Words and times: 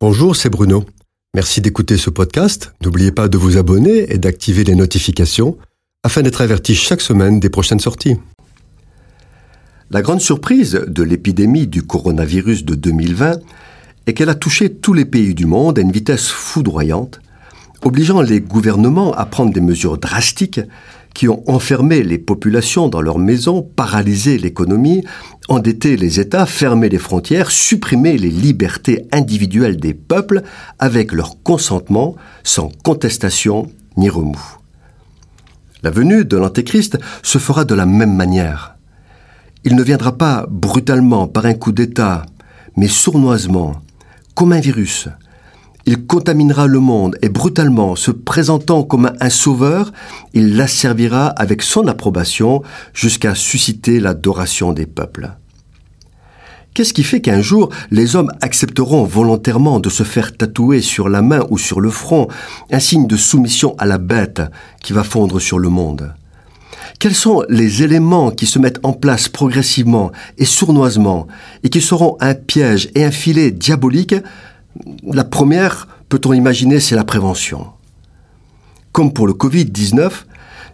Bonjour, 0.00 0.36
c'est 0.36 0.48
Bruno. 0.48 0.84
Merci 1.34 1.60
d'écouter 1.60 1.96
ce 1.96 2.08
podcast. 2.08 2.72
N'oubliez 2.84 3.10
pas 3.10 3.26
de 3.26 3.36
vous 3.36 3.56
abonner 3.56 4.12
et 4.12 4.18
d'activer 4.18 4.62
les 4.62 4.76
notifications 4.76 5.58
afin 6.04 6.22
d'être 6.22 6.40
averti 6.40 6.76
chaque 6.76 7.00
semaine 7.00 7.40
des 7.40 7.50
prochaines 7.50 7.80
sorties. 7.80 8.14
La 9.90 10.00
grande 10.00 10.20
surprise 10.20 10.84
de 10.86 11.02
l'épidémie 11.02 11.66
du 11.66 11.82
coronavirus 11.82 12.64
de 12.64 12.76
2020 12.76 13.40
est 14.06 14.14
qu'elle 14.14 14.28
a 14.28 14.36
touché 14.36 14.72
tous 14.72 14.92
les 14.92 15.04
pays 15.04 15.34
du 15.34 15.46
monde 15.46 15.80
à 15.80 15.82
une 15.82 15.90
vitesse 15.90 16.28
foudroyante, 16.28 17.18
obligeant 17.82 18.22
les 18.22 18.40
gouvernements 18.40 19.12
à 19.14 19.26
prendre 19.26 19.52
des 19.52 19.60
mesures 19.60 19.98
drastiques 19.98 20.60
qui 21.14 21.28
ont 21.28 21.42
enfermé 21.50 22.02
les 22.02 22.18
populations 22.18 22.88
dans 22.88 23.00
leurs 23.00 23.18
maisons, 23.18 23.62
paralysé 23.62 24.38
l'économie, 24.38 25.04
endetté 25.48 25.96
les 25.96 26.20
États, 26.20 26.46
fermé 26.46 26.88
les 26.88 26.98
frontières, 26.98 27.50
supprimé 27.50 28.18
les 28.18 28.30
libertés 28.30 29.06
individuelles 29.12 29.78
des 29.78 29.94
peuples 29.94 30.42
avec 30.78 31.12
leur 31.12 31.42
consentement, 31.42 32.16
sans 32.44 32.70
contestation 32.84 33.70
ni 33.96 34.08
remous. 34.08 34.58
La 35.82 35.90
venue 35.90 36.24
de 36.24 36.36
l'Antéchrist 36.36 36.98
se 37.22 37.38
fera 37.38 37.64
de 37.64 37.74
la 37.74 37.86
même 37.86 38.14
manière. 38.14 38.76
Il 39.64 39.76
ne 39.76 39.82
viendra 39.82 40.16
pas 40.16 40.46
brutalement 40.48 41.26
par 41.26 41.46
un 41.46 41.54
coup 41.54 41.72
d'État, 41.72 42.26
mais 42.76 42.88
sournoisement, 42.88 43.82
comme 44.34 44.52
un 44.52 44.60
virus, 44.60 45.08
il 45.88 46.04
contaminera 46.04 46.66
le 46.66 46.80
monde 46.80 47.16
et 47.22 47.30
brutalement, 47.30 47.96
se 47.96 48.10
présentant 48.10 48.82
comme 48.82 49.10
un 49.20 49.30
sauveur, 49.30 49.90
il 50.34 50.54
l'asservira 50.54 51.28
avec 51.28 51.62
son 51.62 51.86
approbation 51.86 52.62
jusqu'à 52.92 53.34
susciter 53.34 53.98
l'adoration 53.98 54.74
des 54.74 54.84
peuples. 54.84 55.30
Qu'est-ce 56.74 56.92
qui 56.92 57.04
fait 57.04 57.22
qu'un 57.22 57.40
jour 57.40 57.70
les 57.90 58.16
hommes 58.16 58.30
accepteront 58.42 59.04
volontairement 59.04 59.80
de 59.80 59.88
se 59.88 60.02
faire 60.02 60.36
tatouer 60.36 60.82
sur 60.82 61.08
la 61.08 61.22
main 61.22 61.46
ou 61.48 61.56
sur 61.56 61.80
le 61.80 61.88
front 61.88 62.28
un 62.70 62.80
signe 62.80 63.06
de 63.06 63.16
soumission 63.16 63.74
à 63.78 63.86
la 63.86 63.96
bête 63.96 64.42
qui 64.82 64.92
va 64.92 65.04
fondre 65.04 65.40
sur 65.40 65.58
le 65.58 65.70
monde? 65.70 66.12
Quels 66.98 67.14
sont 67.14 67.44
les 67.48 67.82
éléments 67.82 68.30
qui 68.30 68.44
se 68.44 68.58
mettent 68.58 68.80
en 68.82 68.92
place 68.92 69.30
progressivement 69.30 70.12
et 70.36 70.44
sournoisement 70.44 71.28
et 71.62 71.70
qui 71.70 71.80
seront 71.80 72.18
un 72.20 72.34
piège 72.34 72.90
et 72.94 73.06
un 73.06 73.10
filet 73.10 73.52
diabolique 73.52 74.16
la 75.04 75.24
première, 75.24 75.88
peut-on 76.08 76.32
imaginer, 76.32 76.80
c'est 76.80 76.96
la 76.96 77.04
prévention. 77.04 77.68
Comme 78.92 79.12
pour 79.12 79.26
le 79.26 79.32
Covid-19, 79.32 80.10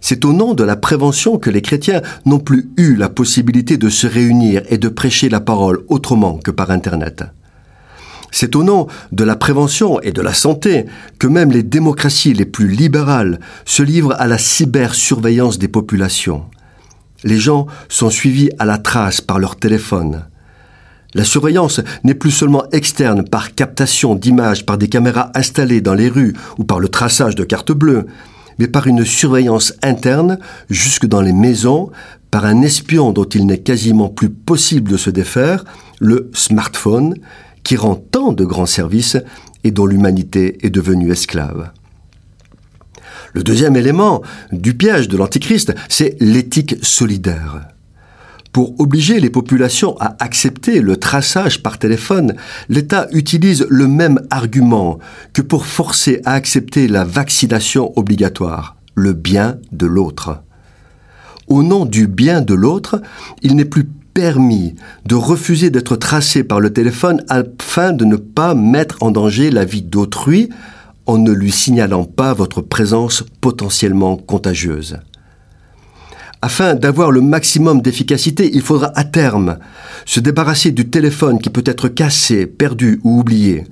c'est 0.01 0.25
au 0.25 0.33
nom 0.33 0.55
de 0.55 0.65
la 0.65 0.77
prévention 0.77 1.39
que 1.39 1.51
les 1.51 1.63
chrétiens 1.63 2.03
n'ont 2.27 2.39
plus 2.39 2.69
eu 2.77 2.95
la 2.95 3.09
possibilité 3.09 3.79
de 3.79 3.89
se 3.89 4.07
réunir 4.07 4.63
et 4.69 4.77
de 4.77 4.89
prêcher 4.89 5.29
la 5.29 5.41
parole 5.41 5.85
autrement 5.89 6.37
que 6.37 6.51
par 6.51 6.71
Internet. 6.71 7.25
C'est 8.31 8.57
au 8.57 8.65
nom 8.65 8.89
de 9.13 9.25
la 9.25 9.37
prévention 9.37 10.01
et 10.01 10.11
de 10.11 10.21
la 10.21 10.35
santé 10.35 10.87
que 11.19 11.27
même 11.27 11.53
les 11.53 11.63
démocraties 11.63 12.35
les 12.35 12.45
plus 12.45 12.69
libérales 12.69 13.41
se 13.65 13.83
livrent 13.83 14.17
à 14.19 14.27
la 14.27 14.39
cybersurveillance 14.39 15.59
des 15.59 15.69
populations. 15.69 16.45
Les 17.23 17.39
gens 17.39 17.67
sont 17.89 18.11
suivis 18.11 18.51
à 18.59 18.65
la 18.65 18.77
trace 18.77 19.21
par 19.21 19.39
leur 19.39 19.57
téléphone. 19.57 20.25
La 21.15 21.25
surveillance 21.25 21.81
n'est 22.03 22.15
plus 22.15 22.33
seulement 22.33 22.65
externe 22.73 23.25
par 23.25 23.55
captation 23.55 24.17
d'images 24.17 24.67
par 24.67 24.79
des 24.79 24.89
caméras 24.89 25.31
installées 25.35 25.81
dans 25.81 25.95
les 25.95 26.09
rues 26.09 26.35
ou 26.59 26.65
par 26.65 26.81
le 26.81 26.89
traçage 26.89 27.37
de 27.37 27.45
cartes 27.45 27.73
bleues, 27.73 28.07
mais 28.59 28.67
par 28.67 28.89
une 28.89 29.05
surveillance 29.05 29.75
interne 29.83 30.39
jusque 30.71 31.07
dans 31.07 31.21
les 31.21 31.33
maisons, 31.33 31.91
par 32.33 32.45
un 32.45 32.63
espion 32.63 33.13
dont 33.13 33.25
il 33.25 33.47
n'est 33.47 33.59
quasiment 33.59 34.09
plus 34.09 34.29
possible 34.29 34.91
de 34.91 34.97
se 34.97 35.11
défaire, 35.11 35.65
le 36.01 36.31
smartphone, 36.35 37.15
qui 37.63 37.77
rend 37.77 37.95
tant 37.95 38.33
de 38.33 38.45
grands 38.45 38.67
services 38.67 39.17
et 39.63 39.71
dont 39.71 39.87
l'humanité 39.87 40.59
est 40.67 40.71
devenue 40.71 41.13
esclave. 41.13 41.71
Le 43.33 43.43
deuxième 43.43 43.77
élément 43.77 44.23
du 44.53 44.75
piège 44.75 45.09
de 45.09 45.17
l'Antichrist, 45.17 45.75
c'est 45.89 46.17
l'éthique 46.21 46.77
solidaire. 46.83 47.74
Pour 48.55 48.81
obliger 48.81 49.19
les 49.19 49.31
populations 49.31 49.97
à 49.99 50.15
accepter 50.21 50.81
le 50.81 50.97
traçage 50.97 51.61
par 51.61 51.77
téléphone, 51.77 52.37
l'État 52.69 53.09
utilise 53.11 53.67
le 53.69 53.89
même 53.89 54.21
argument 54.31 55.01
que 55.33 55.43
pour 55.43 55.67
forcer 55.67 56.21
à 56.25 56.35
accepter 56.35 56.87
la 56.87 57.03
vaccination 57.03 57.93
obligatoire, 57.99 58.77
le 58.95 59.13
bien 59.13 59.59
de 59.73 59.87
l'autre. 59.87 60.39
Au 61.49 61.65
nom 61.65 61.85
du 61.85 62.07
bien 62.07 62.43
de 62.43 62.55
l'autre, 62.55 63.03
il 63.43 63.57
n'est 63.57 63.65
plus 63.65 63.89
permis 64.15 64.77
de 65.05 65.17
refuser 65.17 65.71
d'être 65.71 65.97
tracé 65.97 66.45
par 66.45 66.61
le 66.61 66.73
téléphone 66.73 67.25
afin 67.29 67.93
de 67.93 68.05
ne 68.05 68.15
pas 68.15 68.55
mettre 68.55 69.03
en 69.03 69.11
danger 69.11 69.51
la 69.51 69.65
vie 69.65 69.83
d'autrui 69.83 70.49
en 71.07 71.19
ne 71.19 71.33
lui 71.33 71.51
signalant 71.51 72.05
pas 72.05 72.33
votre 72.35 72.61
présence 72.61 73.25
potentiellement 73.41 74.17
contagieuse. 74.17 75.01
Afin 76.45 76.75
d'avoir 76.75 77.11
le 77.11 77.23
maximum 77.23 77.81
d'efficacité, 77.81 78.51
il 78.53 78.61
faudra 78.61 78.93
à 78.97 79.05
terme 79.05 79.57
se 80.05 80.21
débarrasser 80.21 80.73
du 80.73 80.91
téléphone 80.91 81.39
qui 81.39 81.49
peut 81.49 81.65
être 81.65 81.89
cassé, 81.89 82.47
perdu 82.47 83.01
ou 83.03 83.21
oublié. 83.21 83.65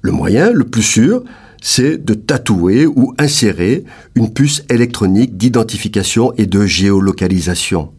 Le 0.00 0.10
moyen 0.10 0.50
le 0.50 0.64
plus 0.64 0.82
sûr, 0.82 1.22
c'est 1.60 2.02
de 2.02 2.14
tatouer 2.14 2.86
ou 2.86 3.12
insérer 3.18 3.84
une 4.14 4.32
puce 4.32 4.62
électronique 4.70 5.36
d'identification 5.36 6.32
et 6.38 6.46
de 6.46 6.64
géolocalisation. 6.64 7.92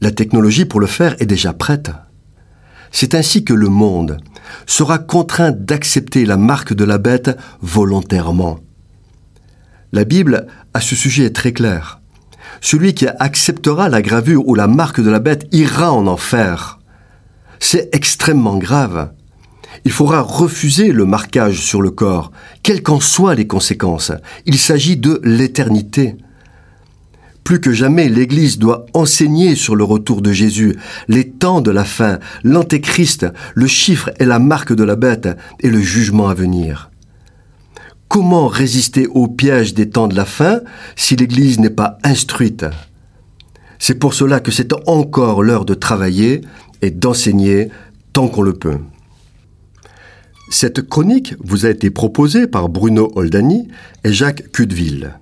La 0.00 0.12
technologie 0.12 0.64
pour 0.64 0.78
le 0.78 0.86
faire 0.86 1.16
est 1.18 1.26
déjà 1.26 1.52
prête. 1.52 1.90
C'est 2.92 3.16
ainsi 3.16 3.42
que 3.42 3.52
le 3.52 3.68
monde 3.68 4.18
sera 4.64 5.00
contraint 5.00 5.50
d'accepter 5.50 6.24
la 6.24 6.36
marque 6.36 6.72
de 6.72 6.84
la 6.84 6.98
bête 6.98 7.36
volontairement. 7.60 8.60
La 9.90 10.04
Bible 10.04 10.46
à 10.72 10.80
ce 10.80 10.94
sujet 10.94 11.24
est 11.24 11.34
très 11.34 11.52
claire. 11.52 12.00
Celui 12.60 12.94
qui 12.94 13.06
acceptera 13.06 13.88
la 13.88 14.02
gravure 14.02 14.46
ou 14.48 14.54
la 14.54 14.66
marque 14.66 15.00
de 15.00 15.10
la 15.10 15.18
bête 15.18 15.46
ira 15.52 15.92
en 15.92 16.06
enfer. 16.06 16.78
C'est 17.60 17.88
extrêmement 17.94 18.58
grave. 18.58 19.10
Il 19.84 19.92
faudra 19.92 20.20
refuser 20.20 20.92
le 20.92 21.04
marquage 21.04 21.60
sur 21.60 21.82
le 21.82 21.90
corps, 21.90 22.32
quelles 22.62 22.82
qu'en 22.82 23.00
soient 23.00 23.34
les 23.34 23.46
conséquences. 23.46 24.12
Il 24.46 24.58
s'agit 24.58 24.96
de 24.96 25.20
l'éternité. 25.22 26.16
Plus 27.44 27.60
que 27.60 27.72
jamais, 27.72 28.08
l'Église 28.08 28.58
doit 28.58 28.86
enseigner 28.92 29.54
sur 29.54 29.76
le 29.76 29.84
retour 29.84 30.20
de 30.20 30.32
Jésus, 30.32 30.76
les 31.06 31.30
temps 31.30 31.60
de 31.60 31.70
la 31.70 31.84
fin, 31.84 32.18
l'antéchrist, 32.42 33.26
le 33.54 33.68
chiffre 33.68 34.10
et 34.18 34.24
la 34.24 34.40
marque 34.40 34.72
de 34.72 34.82
la 34.82 34.96
bête 34.96 35.28
et 35.60 35.70
le 35.70 35.80
jugement 35.80 36.28
à 36.28 36.34
venir. 36.34 36.90
Comment 38.08 38.46
résister 38.46 39.06
au 39.08 39.26
piège 39.26 39.74
des 39.74 39.90
temps 39.90 40.08
de 40.08 40.14
la 40.14 40.24
fin 40.24 40.60
si 40.94 41.16
l'Église 41.16 41.58
n'est 41.58 41.70
pas 41.70 41.98
instruite? 42.04 42.64
C'est 43.78 43.98
pour 43.98 44.14
cela 44.14 44.40
que 44.40 44.52
c'est 44.52 44.72
encore 44.88 45.42
l'heure 45.42 45.64
de 45.64 45.74
travailler 45.74 46.40
et 46.82 46.90
d'enseigner 46.90 47.68
tant 48.12 48.28
qu'on 48.28 48.42
le 48.42 48.54
peut. 48.54 48.78
Cette 50.48 50.82
chronique 50.88 51.34
vous 51.40 51.66
a 51.66 51.70
été 51.70 51.90
proposée 51.90 52.46
par 52.46 52.68
Bruno 52.68 53.10
Oldani 53.16 53.68
et 54.04 54.12
Jacques 54.12 54.50
Cudeville. 54.52 55.18